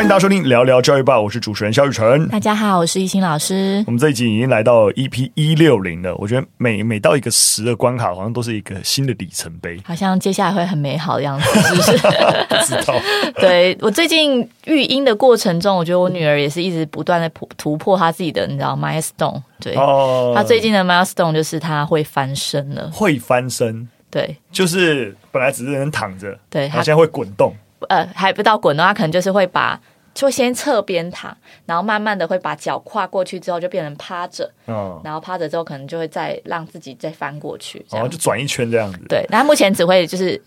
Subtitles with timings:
[0.00, 2.26] 欢迎大家收听聊聊教育吧，我是主持人肖雨辰。
[2.28, 3.84] 大家好，我是易欣老师。
[3.86, 11.98] 我们这一集已经来到 EP 一六零了，我觉得每每到一个十的关卡，好像都是一个新的里程碑，好像接下来会很美好的样子，是不是？
[11.98, 12.94] 不 知道。
[13.36, 19.42] 对，我最近育婴的过程中，我觉得我女儿也是一直不断的突破她自己的，你知道 milestone。
[19.60, 23.86] 对，哦，她最近的 milestone 就是她会翻身了，会翻身。
[24.10, 27.54] 对，就是本来只是能躺着，对，她现在会滚动。
[27.88, 29.80] 呃，还不到滚动，她，可能就是会把，
[30.12, 31.34] 就先侧边躺，
[31.66, 38.98] 然后慢慢的会把脚跨过去之后，就变成趴着，嗯，然后趴着之后，可能就会再让自己再翻过去，然后、哦、就转一圈这样子。
[39.08, 40.40] 对，那目前只会就是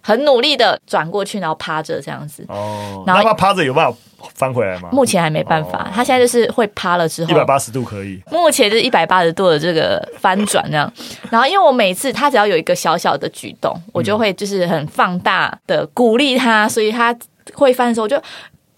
[0.00, 2.44] 很努力的转过去，然后趴着这样子。
[2.48, 3.98] 哦，然后他趴着有办法
[4.34, 4.88] 翻回来吗？
[4.92, 8.22] 目前还没办法，他、哦、现在就是会趴了之后，一百八十度可以。
[8.30, 10.90] 目前就是一百八十度的这个翻转这样，
[11.28, 17.14] 然后因为我每次他只要有一个小小的举动，我就会就是很放大的鼓励他，所以他。
[17.54, 18.22] 会翻的时候，我就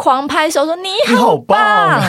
[0.00, 1.58] 狂拍手说你好棒，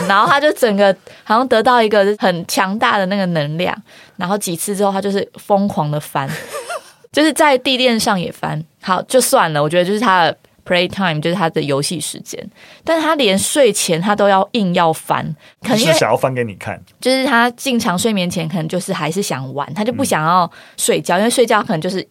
[0.08, 3.76] 然后他就整个好像得到一个很强大的那个能量，
[4.16, 6.26] 然后几次之后，他就是疯狂的翻，
[7.12, 8.64] 就是在地垫上也翻。
[8.80, 10.34] 好，就算了，我觉得就是他的
[10.64, 12.42] play time，就是他的游戏时间，
[12.82, 15.22] 但是他连睡前他都要硬要翻，
[15.60, 22.08] 可能是想要翻给你看，就是他进常睡眠前可能就是还是想玩，他就不想要睡觉，嗯、因为睡觉可能就是。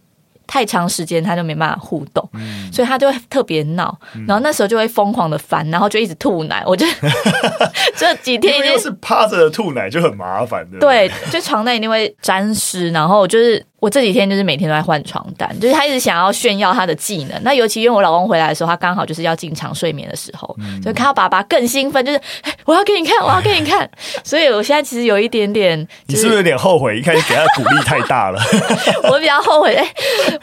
[0.51, 6.61] 太长时间他就没办法互动，嗯、所以他就会特别闹，嗯、然后那时候就会疯狂的翻，然后就一直吐奶。
[6.65, 7.09] 我觉得
[7.95, 13.65] 这几天因为是趴着的吐奶就很麻烦的，对，就床单一定会沾湿，然后就是。
[13.81, 17.41] 我这几天就是每天都在换床单，就是他一直想要炫耀他的技能。
[17.43, 22.21] 那尤其因为我老公回来的时候，他刚好就是要进场睡眠的时候，嗯、所以看到爸爸更兴奋，就是
[22.65, 23.89] 我要给你看，我要给你看。
[24.23, 28.39] 所以我现在其实有一点点，你是不是有点后悔一开始给他鼓励太大了？
[29.09, 29.93] 我比较后悔，哎，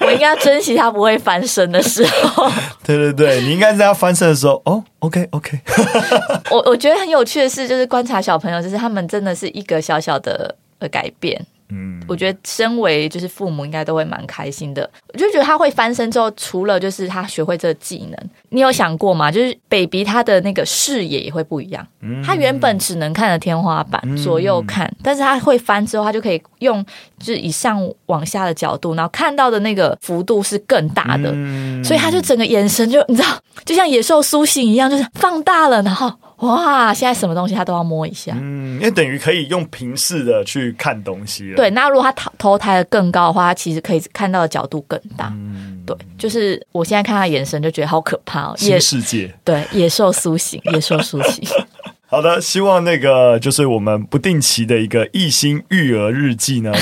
[0.00, 2.50] 我应该要珍惜他不会翻身的时候。
[2.84, 5.60] 对对对，你应该在他翻身的时候，哦，OK OK。
[6.50, 11.40] 我我觉得很有趣的是，就是观察小朋友，就是他们真的是一个小小的呃改变。
[11.70, 14.88] 嗯，我觉得身为就是父母应该都会蛮开心的。
[15.12, 19.30] 我就觉得他会翻身之后，除了就是他学会这个技能，你有想过吗？
[19.30, 21.86] 就是 baby 他的那个视野也会不一样。
[22.00, 26.84] 嗯，他原本只能看着天花板左右看，嗯，但是他会翻之后，他就可以用
[27.18, 31.30] 就是以上往下的角度，然后看到的那个幅度是更大的。
[31.34, 33.28] 嗯，所以他就整个眼神就你知道，
[33.64, 36.12] 就像野兽苏醒一样，就是放大了，然后。
[36.38, 36.94] 哇！
[36.94, 41.56] 现在什么东西他都要摸一下，嗯，因为等于可以用平视的去看东西了。
[41.56, 45.32] 对，那如果他头头抬的更高的话，他其实可以看到的角度更大。
[45.36, 49.34] 嗯，对，就是我现在看他眼神就觉得好可怕哦，新世界。
[49.44, 51.44] 对，野兽苏醒，野兽苏醒。
[52.10, 56.72] 好的，希望那个就是我们不定期的一个一心育儿日记呢，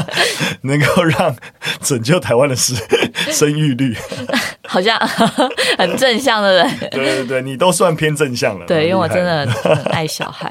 [0.62, 1.36] 能够让
[1.82, 2.74] 拯救台湾的生
[3.30, 3.94] 生育率，
[4.66, 4.98] 好像
[5.76, 6.78] 很正向的人。
[6.90, 8.64] 对对对，你都算偏正向了。
[8.64, 10.50] 对，因为我真的 很爱小孩。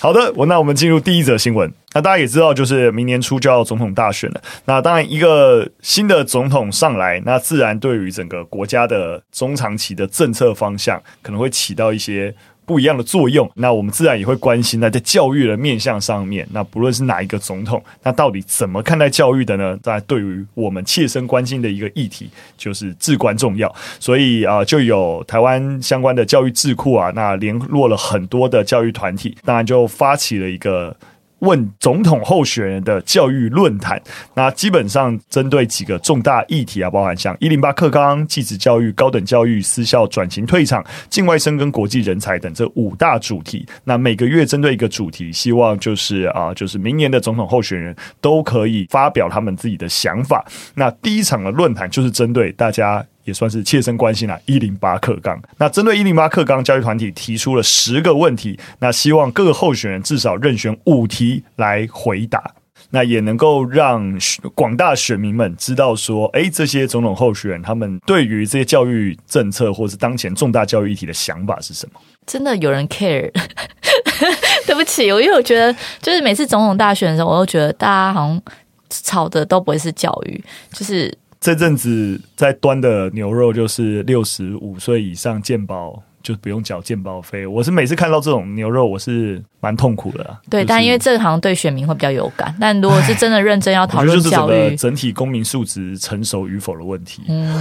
[0.00, 1.70] 好的，我那我们进入第一则新闻。
[1.92, 4.40] 那大家也知道，就是明年初就要总统大选了。
[4.64, 12.34] 那当然，一个新的总统上来，那自然对于整个国家的中长期的政策方向，可能会起到一些。
[12.66, 14.80] 不一样的作用，那我们自然也会关心。
[14.80, 19.78] 那在教育的面向上面，那不论是哪一个总统，那到底怎么看待教育的呢？
[19.82, 22.28] 在对于我们切身关心的一个议题，
[22.58, 23.74] 就是至关重要。
[24.00, 30.94] 所以啊，就有台湾相关的教育智库啊，那联络了很多的教育团体，当然就发起了一个。
[31.40, 34.00] 问总统候选人的教育论坛，
[34.34, 43.66] 那基本上针对几个重大议题啊，包含像一零八课纲、技职教育、高等教育、私校转型退场、境外生跟国际人才等这五大主题。
[43.84, 50.44] 那每个月针对一个主题，希望就是啊，就是明年的总统候选人都可以发表他们自己的想法。
[50.74, 53.04] 那第一场的论坛就是针对大家。
[53.26, 54.40] 也算是切身关心了。
[54.46, 62.54] 一零八课纲，那针对一零八课纲，教育团体提出了十个问题，那希望各个候选人至少任选五题来回答，
[62.90, 64.16] 那也能够让
[64.54, 72.00] 广大选民们知道说，哎，这些总统候选人他们对于这些教育政策或是当前重大教育议题的想法是什么？
[72.24, 73.30] 真的有人 care？
[74.66, 78.42] 对不起，我因为我觉得，就是每次总统大选的时候，我都觉得大家好像
[78.88, 80.42] 吵的都不会是教育，
[80.72, 81.12] 就是。
[81.40, 87.46] 这阵子在端的牛肉就是六十五岁以上健保就不用缴健保费。
[87.46, 90.36] 我是每次看到这种牛肉，我是蛮痛苦的。
[90.50, 92.52] 对，就是、但因为这个好像对选民会比较有感。
[92.60, 97.56] 但如果是真的认真要讨论教育，整体公民素质成熟与否的问题，嗯、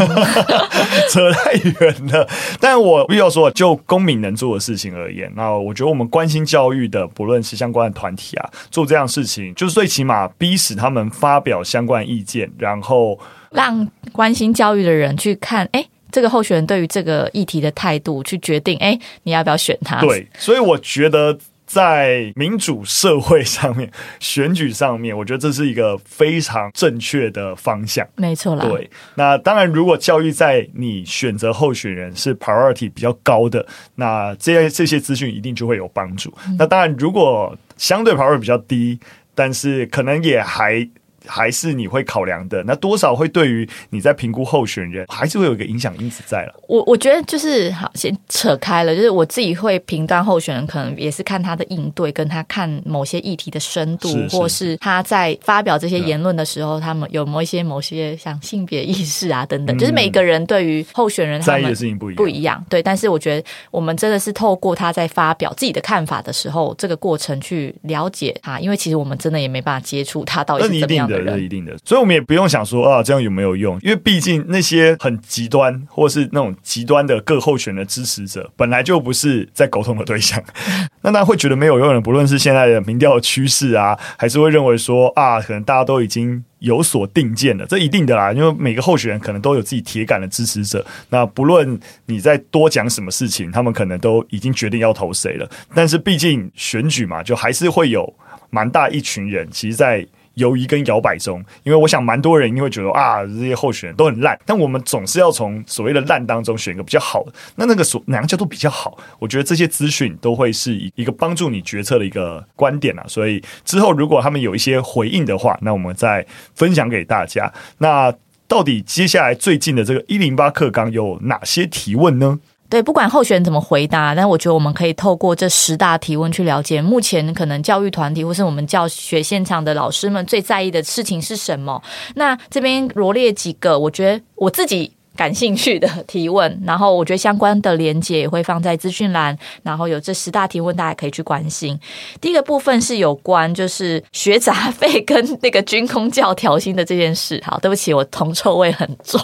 [1.13, 2.27] 扯太远了。
[2.59, 13.19] 但我必须要说，就公民能做的事情而言，那我觉得我们关心教育的，不论是相关的团体啊，做这样的事情，就是最起码逼使他们发表相关意见，然后。
[13.51, 15.85] 让关心教育的人去看，哎，
[16.15, 19.99] 这个候选人对于这个议题的态度去决定，哎，你要不要选他？
[19.99, 21.37] 对，所以我觉得。
[21.67, 23.89] 在民主社会上面，
[24.19, 28.07] 选举上面，我觉得这是一个非常正确的方向。
[28.17, 28.63] 没错啦。
[28.67, 33.65] 对，那当然，如果教育在你选择候选人是 priority 比较高的，
[33.95, 36.31] 那这些这些资讯一定就会有帮助。
[36.47, 36.55] 嗯。
[36.59, 38.99] 那当然，如果相对 priority 比较低，
[39.33, 40.87] 但是可能也还。
[41.27, 46.55] 还是你会考量的，那多少会对于你在评估候选人，还是会有一个影响因子在了。
[46.67, 62.65] 我我觉得就是好，先扯开了，就是我自己会评断候选人，可能也是看他的应对，跟他看某些议题的深度，是是或是他在发表这些言论的时候，他们有某一些某些像性别意识啊等等，嗯、就是每个人对于候选人在意的事情不一样，不一样。
[62.69, 73.79] 对，但是我觉得我们真的是透过他在发表自己的看法的时候，这个过程去了解他，因为其实我们真的也没办法接触他到底是怎么样的人，这一定的，所以我们也不用想说啊，这样有没有用？
[73.81, 80.41] 因为毕竟那些很极端，或是那种极端的各候选的支持者，本来就不是在沟通的对象。
[81.01, 88.33] 那大家会觉得没有用的，不论是现在的民调趋势啊，还是会认为说啊，可能大家都已经有所定见了，这一定的啦。
[88.33, 95.49] 因为每个候选人可能都有自己铁杆的支持者，那不论你在多讲什么事情，他们可能都已经决定要投谁了。
[95.73, 98.11] 但是毕竟选举嘛，就还是会有
[98.49, 100.05] 蛮大一群人，其实，在。
[100.35, 107.33] 犹疑跟摇摆中，因为我想蛮多人因为觉得啊，这些候选人都很烂，但我们总是要从所谓的烂当中选一个比较好的。
[107.55, 108.97] 那那个所哪样叫做比较好？
[109.19, 113.03] 我觉得这些资讯都会是一个帮助你决策的一个观点啊。
[113.07, 117.51] 所以之后如果他们有一些回应的话，那我们再分享给大家。
[117.79, 118.13] 那
[118.47, 122.39] 到底接下来最近的这个一零八课纲有哪些提问呢？
[122.67, 131.81] 对，不管候选人怎么回答，但我觉得我们可以透过这十大提问去了解，目前可能教育团体或是我们教学现场的老师们最在意的事情是什么。
[132.15, 141.79] 那这边罗列几个，我觉得我自己感兴趣的 提问，然后我觉得相关的连接也会放在资讯栏，然后有这十大提问，大家可以去关心。
[142.19, 147.41] 第一个部分是有关就是学杂费跟那个军公教调薪的这件事。
[147.45, 149.21] 好，对不起，我铜臭味很重。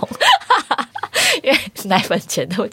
[1.44, 2.68] 因为奶粉钱都，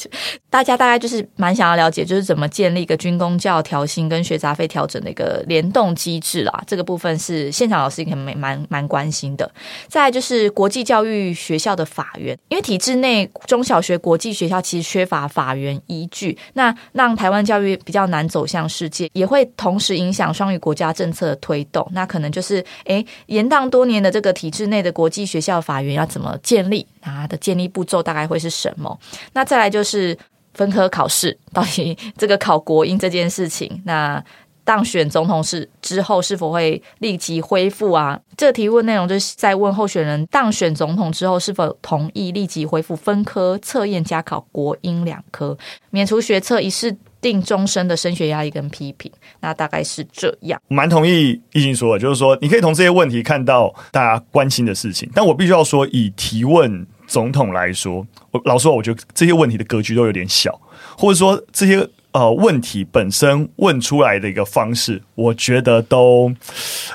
[0.50, 6.62] 大家大概就是蛮想要了解，就是怎么建立一个军公教调薪跟学杂费调整的一个联动机制啦。
[6.66, 9.50] 这个部分是现场老师可能蛮蛮蛮关心的。
[9.88, 21.87] 再就是国际教育学校的法源，因为体制内中小学国际学校其实缺乏法源依据，那让台湾教育比较难走向世界，也会同时影响双语国家政策的推动。
[21.93, 26.87] 那可能就是诶，延宕多年的这个体制内的国际学校法源要怎么建立？
[27.00, 28.98] 它的建立步骤大概会是是什么？
[29.32, 30.16] 那再来就是
[30.54, 34.22] 分科考试，到底这个考国英这件事情，那
[34.64, 38.20] 当选总统是之后是否会立即恢复啊？
[38.36, 45.56] 这个提问内容就是在问候选人当选总统之后是否同意立即恢复分科测验加考国英两科，
[45.90, 49.10] 免除学测一试定终身的升学压力跟批评。
[49.40, 50.60] 那大概是这样。
[50.68, 56.86] 蛮同意易经说的，就是说你可以从这些问题看到大家关心的事情，但我必须要说，以提问。
[57.08, 60.60] 总统来说，我老实说，我觉得这些问题的格局都有点小，
[60.96, 66.31] 或者说这些呃问题本身问出来的一个方式，我觉得都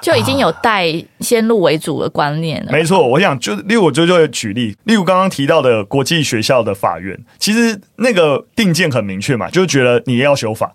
[0.02, 2.72] 就已经有带先入为主的观念了。
[2.72, 10.74] 没错，我想就例如我就就会举例，例如刚刚提到的国际学校的法院，其实那个定见很明确嘛，就是觉得你要修法。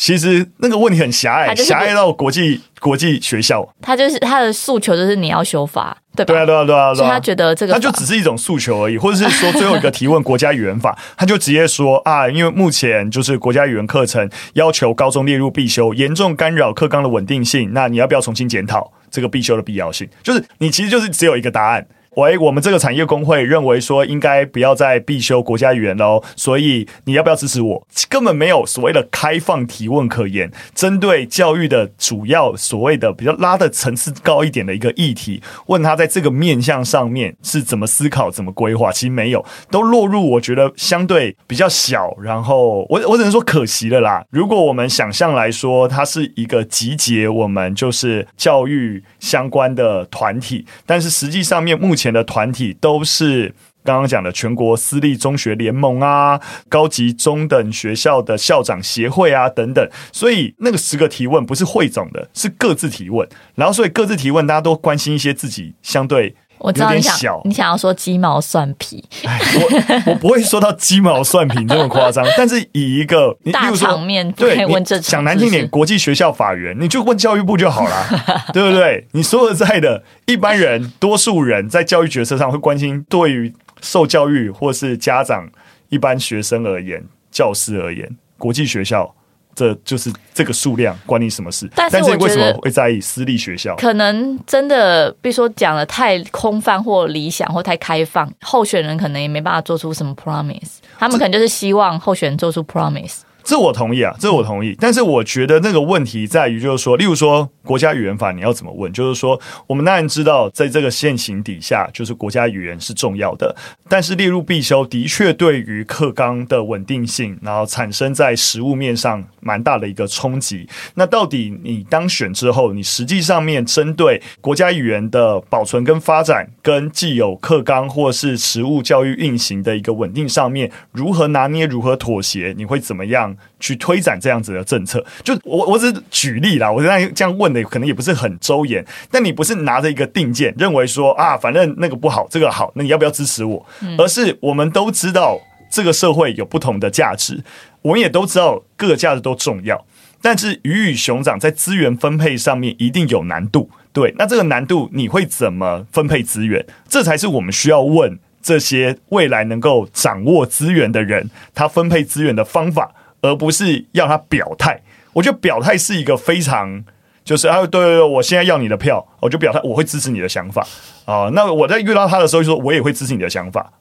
[0.00, 6.32] 其实那个问题很狭隘，狭隘到国际国际学校，他就是他的诉求就是你要修法，对吧？
[6.32, 20.08] 对啊，对啊，对啊，所以他觉得这个，他就只是一种诉求而已，或者是说最后一个提问国家语言法， 他就直接说啊，因为目前就是国家语言课程要求高中列入必修，严重干扰课纲的稳定性，那你要不要重新检讨这个必修的必要性？
[20.22, 21.86] 就是你其实就是只有一个答案。
[22.16, 27.86] 喂，我们这个产业工会认为说应该不要再必修国家语言喽，所以你要不要支持我？
[28.08, 44.24] 根本没有所谓的开放提问可言，针对教育的主要所谓的比较拉的层次高一点的一个议题，问他在这个面向上面是怎么思考、怎么规划，其实没有，都落入我觉得相对比较小，然后我我只能说可惜了啦。
[44.30, 51.99] 如果我们想象来说，它是一个集结我们就是教育相关的团体，但是实际上面目前。
[52.00, 53.54] 前的团体都是
[53.84, 66.34] 刚刚讲的全国私立中学联盟啊，高级中等学校的校长协会啊等等，所以那个十个提问不是汇总的，是各自提问，然后所以各自提问，大家都关心一些自己相对。
[66.60, 78.06] 我知道你想，你想要说鸡毛蒜皮，我 我不会说到鸡毛蒜皮这么夸张， 但是以一个大场面对问这讲难听点，国际学校法源，你就问教育部就好了，
[78.52, 79.06] 对不对？
[79.12, 85.48] 你说实在的，一般人多数人在教育决策上会关心对于受教育或是家长
[85.88, 89.14] 一般学生而言，教师而言，国际学校。
[89.60, 91.70] 这就是这个数量关你什么事？
[91.74, 93.76] 但是，我为什么会在意私立学校？
[93.76, 100.78] 可能真的，比如说讲的太空泛或理想或太开放，候选人可能也没办法做出什么 promise。
[100.98, 103.18] 他们可能就是希望候选人做出 promise。
[103.42, 104.76] 这我同意啊，这我同意。
[104.78, 108.92] 但是我觉得那个问题在于，就是说，例如说国家语言法，你要怎么问？
[108.92, 113.54] 就是说，我们当然知道，在这个现行底下，就是国家语言是重要的。
[113.88, 120.68] 但是列入必修，的确对于课纲的稳定性，然后产生在实务面上蛮大的一个冲击。
[120.94, 132.54] 那到底你当选之后，你实际上面针对国家语言的保存跟发展，跟既有课纲或是实务教育运行的一个稳定上面，如何拿捏，如何妥协？
[132.56, 133.29] 你会怎么样？
[133.58, 143.66] 去推展这样子的政策，就我我只是举例啦，我现在这样问的可能也不是很周延，但你不是拿着一个定见，认为说啊，反正那个不好，这个好，那你要不要支持我？
[143.98, 145.38] 而是我们都知道
[145.70, 147.42] 这个社会有不同的价值，
[147.82, 149.84] 我们也都知道各个价值都重要，
[150.20, 156.64] 但是鱼与熊掌在资源分配上面一定有难度，对，那这个难度你会怎么分配资源？
[156.88, 162.92] 这才是我们需要问这些未来能够掌握资源的人，他分配资源的方法。
[163.22, 164.80] 而不是要他表态，
[165.12, 166.84] 我觉得表态是一个非常，
[167.24, 170.66] 就是啊，对对对，我现在要你的票，我就表态，我会支持你的想法
[171.04, 171.30] 啊。
[171.32, 173.72] 那我在遇到他的时候，就说我也会支持你的想法。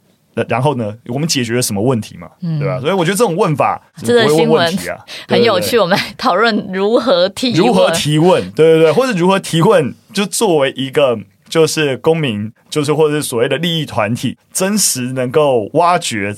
[0.47, 2.29] 然后呢，我们解决了什么问题嘛？
[2.39, 2.79] 对吧？
[2.79, 5.77] 所以我觉得这种问法，这个新闻啊，很有趣。
[5.77, 11.19] 我们讨论如何提如何提问，对对对，或者如何提问，就作为一个
[11.49, 16.33] 就是公民，就是或者是所谓的利益团体，真实能够挖掘。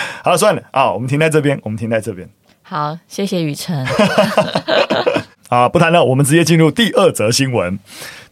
[0.24, 2.28] 好了，算了啊，我们停在这边，我们停在这边。
[2.62, 3.86] 好，谢谢雨辰。
[5.48, 7.78] 啊，不谈了，我们直接进入第二则新闻。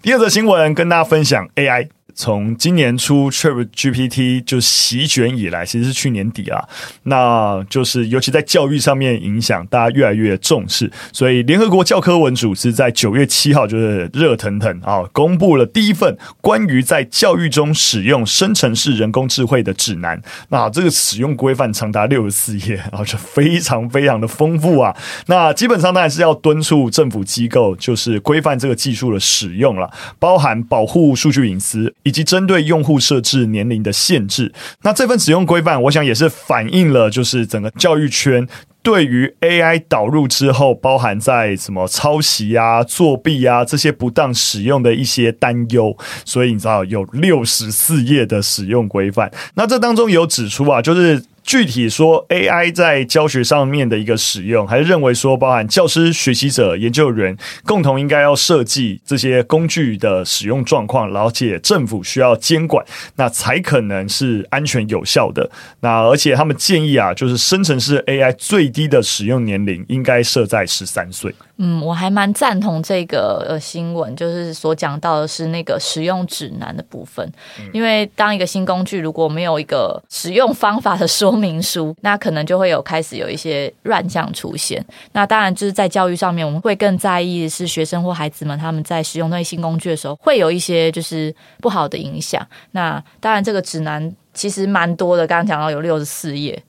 [0.00, 1.88] 第二则新闻跟大家分享 AI。
[2.14, 6.62] 从今年初 ChatGPT 就席卷以来，其实是去年底啊，
[7.04, 10.90] 那就是尤其在教育上面影响，大家越来越重视。
[11.12, 20.20] 所以联合国教科文组织在九月七号就是热腾腾啊，公布了第一份关于在教育中使用生成式人工智慧的指南。
[20.48, 24.96] 那这个使用规范长达六十四页，然后就非常非常的丰富啊。
[25.26, 31.92] 那基本上当然是要敦促政府机构就是规范这个技术的使用了，包含保护数据隐私。
[32.02, 34.52] 以及针对用户设置年龄的限制，
[34.82, 38.46] 那这份使用规范，我想也是反映了就是整个教育圈
[38.82, 45.96] 对于 AI 导入之后，包含在什么抄袭啊、作弊啊这些不当使用的一些担忧。
[46.24, 51.22] 所以你知道有六十四页的使用规范，那这当中有指出啊，就是。
[51.50, 65.50] 具体说，AI 在教学上面的一个使用，还是认为说，包含教师、学习者、研究员共同应该要设计这些工具的使用状况，了解政府需要监管，那才可能是安全有效的。
[65.80, 71.34] 那而且他们建议啊，就是生成式 AI 最低的使用年龄应该设在十三岁。
[71.62, 77.30] 嗯，我还蛮赞同这个呃新闻，就是所讲到的是那个使用指南的部分。
[77.70, 84.82] 因为当一个新工具如果没有一个使用方法的说明书， 那可能就会有开始有一些乱象出现。
[85.12, 92.44] 那当然就是在教育上面，我们会更在意的是学生或孩子们他们在使用那些新工具的时候，会有一些就是不好的影响。
[92.70, 96.62] 那当然这个指南其实蛮多的，刚刚讲到有六十四页。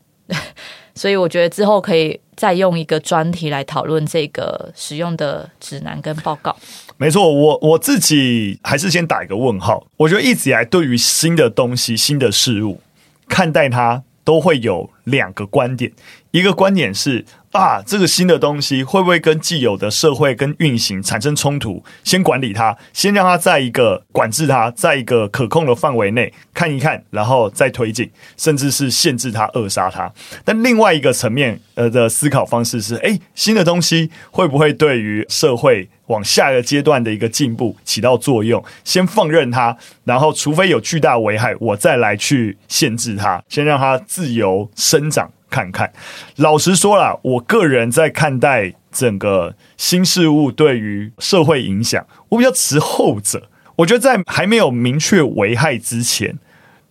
[0.95, 6.55] 所以我觉得之后可以再用一个专题来讨论这个使用的指南跟报告。
[6.97, 9.85] 没错，我我自己还是先打一个问号。
[9.97, 12.79] 我觉得一直以来对于新的东西、新的事物，
[13.27, 15.91] 看待它都会有两个观点。
[16.31, 21.83] 一个观点是啊，这个新的东西会不会跟既有的社会跟运行产生冲突？
[22.01, 30.09] 先管理它，先让它在一个管制它，在一个可控的范围内看一看，然后再推进，甚至是限制它、扼杀它。
[30.45, 38.63] 但另外一个层面呃的思考方式是，诶，新的东西会不会对于社会往下一个阶段的一个进步起到作用？
[38.85, 45.29] 先放任它，然后除非有巨大危害，我再来去限制它，先让它自由生长。
[45.51, 45.93] 看看，
[46.37, 53.49] 老实说啦，我个人在看待整个新事物对于社会影响，我比较持后者。
[53.75, 56.39] 我觉得在还没有明确危害之前，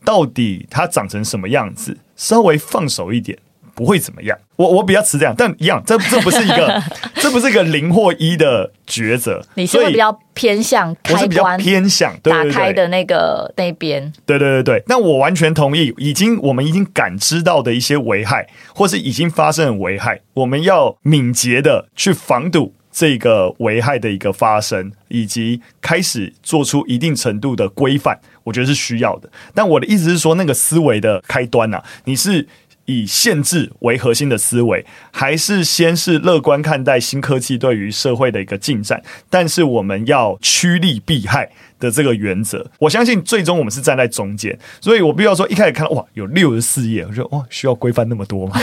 [0.05, 3.39] 到底它长成什么样子，稍微放手一点。
[3.81, 6.83] 不会怎么样，我我比较持这样，但一样，这这不是一个，
[7.17, 9.43] 这不是一个零或一的抉择。
[9.55, 14.13] 你是会比较偏向开关，我是比较偏向打开的那个那边。
[14.27, 15.95] 对对对对，那我完全同意。
[15.97, 22.75] 已经我们已经感知到的一些危害，或是已经发生的危害，我们要敏捷的去防堵。
[22.93, 29.31] 这个危害的一个发生，以及开始做出一定程度的规范，我觉得是需要的。
[29.55, 32.45] 但我的意思是说，那个思维的开端啊，你是
[32.91, 39.03] 以限制为核心的思维，还是先是乐观看待新科技对于社会的一个进展？
[39.29, 41.51] 但是我们要趋利避害。
[41.81, 48.61] 的这个原则，我相信最终我们是站在中间，所以我必须要说，一开始看哇，有六十四页，我说哇，需要规范那么多吗？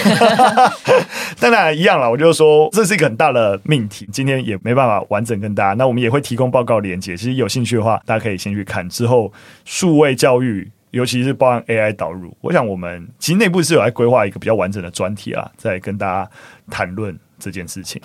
[1.40, 8.88] 当然一样了，我就说这是一个很大的命题，今天也没办法完整跟大家，那我们也会提供报告连接，其实有兴趣的话，大家可以先去看。
[8.88, 9.34] 之后
[9.66, 16.30] 数位教育，尤其是包含 AI 导入，我想我们其实内部是有在规划一个比较完整的专题啊，在跟大家
[16.70, 18.02] 谈论这件事情。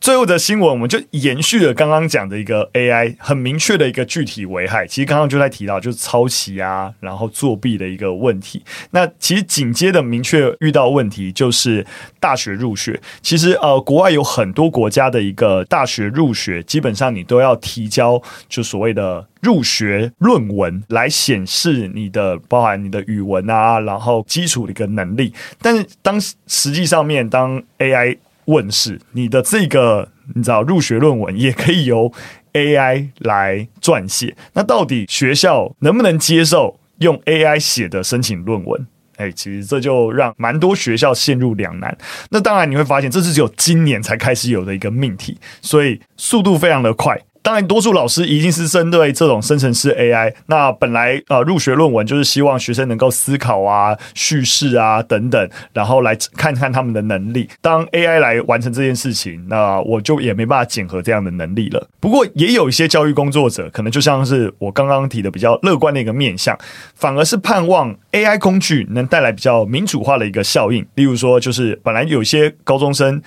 [0.00, 4.86] 最后的新闻，我们就延续了刚刚讲的一个 AI 很明确的一个具体危害。
[4.86, 8.62] 其实刚刚就在提到，就是抄袭啊，然后作弊的一个问题。
[8.92, 11.84] 那其实紧接着明确遇到问题就是
[12.20, 12.98] 大学入学。
[13.20, 25.34] 其实呃，国外有很多国家的一个大学入学，基本上你都要提交就所谓的入学论文来显示你的包含你的语文啊，然后基础的一个能力。
[25.60, 28.16] 但是当实际上面当 AI
[28.48, 32.12] 问世，你的这个你知道入学论文也可以由
[32.52, 34.34] AI 来撰写。
[34.54, 38.86] 那到底学校能不能接受用 AI 写的申请论文？
[39.16, 41.96] 哎，其实这就让蛮多学校陷入两难。
[42.30, 47.20] 那当然你会发现，这是只有今年才开始有的一个命题，所以速度非常的快。
[47.48, 50.34] 当然，多数老师一定是针对这种生成式 AI。
[50.48, 57.48] 那本来呃，入学论文就是希望学生能够思考啊、叙事啊等等，然后来看看他们的能力。
[57.62, 61.88] 当 AI 来完成这件事情，那我就也没办法检核这样的能力了。
[62.00, 66.54] 不过，也有一些教育工作者，可能就像是我刚刚提的比较乐观的一个面向，
[66.96, 70.86] 反而是盼望 AI 工具能带来比较民主化的一个效应。
[70.96, 73.22] 例如说，就是本来有些高中生。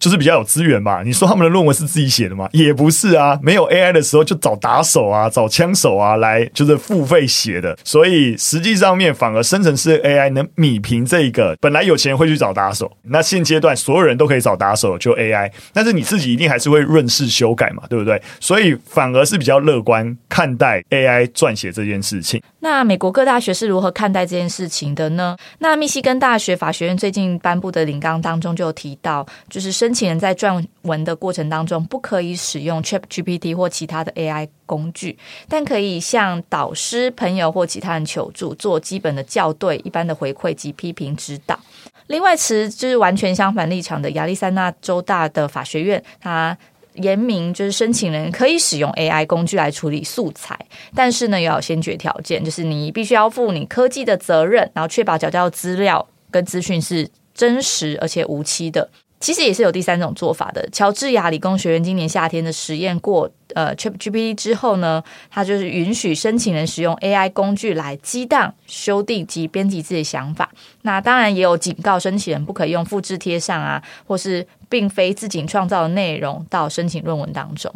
[0.00, 2.48] 就是比较有资源嘛，你说他们的论文是自己写的吗？
[2.52, 18.20] 也不是啊，没有 AI 的时候就找打手啊，找枪手啊来就是付费写的，所以实际上面反而生成式 AI 能米平这一个，本来有钱会去找打手，那现阶段所有人都可以找打手，就 AI，但是你自己一定还是会润饰修改嘛，对不对？
[18.40, 22.42] 所以反而是比较乐观看待 AI 撰写这件事情。
[22.60, 25.36] 那美国各大学是如何看待这件事情的呢？
[25.58, 41.58] 那密西根大学法学院最近颁布的领纲当中就有提到，就是申请人在撰文的过程当中不可以使用 ChatGPT 或其他的 AI 工具，但可以向导师、朋友或其他人求助，做基本的校对、一般的回馈及批评指导。
[42.06, 46.56] 另外，持就是完全相反立场的亚利桑那州大的法学院，它。
[46.94, 50.58] 严明就是申请人可以使用 AI 工具来处理素材，
[50.94, 58.90] 但是呢，要有先决条件，就是你必须要负你科技的责任，然后确保缴交资料跟资讯是真实而且无期的。
[59.20, 60.66] 其实也是有第三种做法的。
[60.72, 70.50] 乔治亚理工学院今年夏天的实验过呃 ChatGPT 之后呢，它就是允许申请人使用 AI 工具来激荡、修订及编辑自己的想法。
[70.82, 77.70] 那当然也有警告申请人不可以用复制贴上啊，或是并非自己创造的内容到申请论文当中。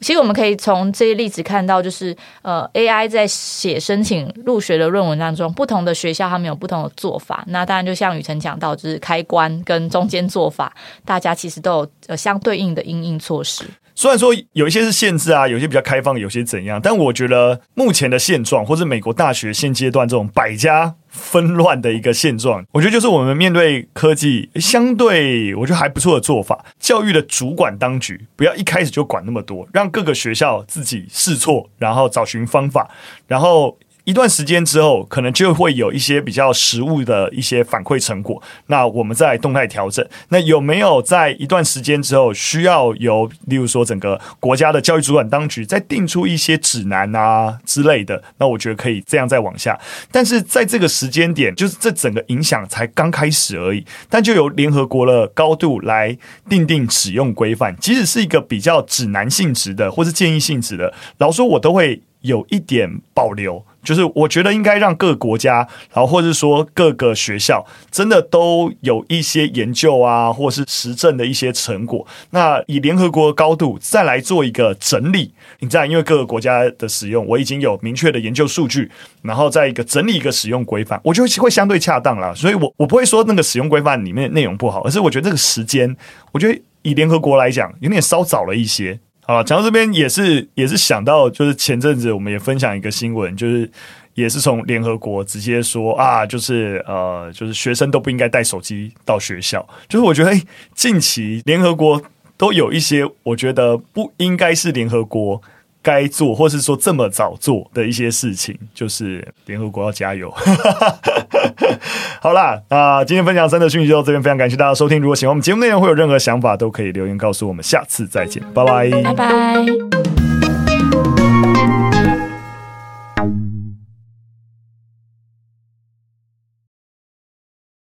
[0.00, 7.42] 其实我们可以从这些例子看到，就是呃，AI 在写申请入学的论文当中，不同的学校他们有不同的做法。
[7.48, 13.64] 那当然，就像雨辰讲到，就是开关跟中间做法，大家其实都有呃相对应的应应措施。
[13.96, 26.62] 虽然说有一些是限制啊，有些比较开放，有些怎样，但我觉得目前的现状，或是美国大学现阶段这种百家纷乱的一个现状，我觉得就是我们面对科技相对我觉得还不错的做法。
[26.78, 32.88] 教育的主管当局不要一开始就管那么多，让各个学校自己试错，然后找寻方法，
[33.26, 33.78] 然后。
[34.06, 38.40] 一段时间之后，可能就会有一些比较实物的一些反馈成果。
[38.68, 40.06] 那我们再动态调整。
[40.28, 48.22] 那有没有在一段时间之后，需要由例如说整个国家的教育主管当局再定出一些指南啊之类的？
[48.38, 49.76] 那我觉得可以这样再往下。
[50.12, 53.84] 但是在这个时间点，就是这整个影响才刚开始而已。
[54.08, 56.16] 但就由联合国的高度来
[56.48, 63.64] 定定使用规范，即使是一个比较指南性质的或是建议性质的，老说我都会有一点保留。
[63.86, 72.04] 就是我觉得应该让各个国家，然后或者说各个学校，真的都有一些研究啊，或是实证的一些成果。
[72.30, 78.90] 那以联合国的高度再来做一个整理，你知道，因为各个国家的使用，我已经有明确的研究数据，
[79.22, 82.34] 然后再一个整理一个使用规范，我觉得会相对恰当啦。
[82.34, 85.96] 所以我我不会说那个使用规范里面内容不好，而是我觉得这个时间，
[86.32, 88.98] 我觉得以联合国来讲，有点稍早了一些。
[89.26, 93.68] 啊，讲到这边也是也是想到，就是前阵子我们也分享一个新闻，就是
[94.14, 99.66] 也是从联合国直接说啊，就是呃，就是学生都不应该带手机到学校。
[99.88, 100.42] 就是我觉得，欸，
[100.74, 102.00] 近期联合国
[102.36, 105.42] 都有一些我觉得不应该是联合国
[105.86, 110.28] 该做，或是说这么早做的一些事情，就是联合国要加油。
[112.20, 115.00] 好啦，那今天分享三则讯息就到这边，非常感谢大家收听。
[115.00, 117.62] 如果喜欢我们节目内容，会有任何想法，都可以留言告诉我们。
[117.62, 120.15] 下次再见，拜拜，拜拜。